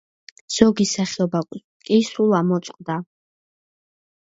[0.55, 3.01] ზოგი სახეობა კი სულ ამოწყდა.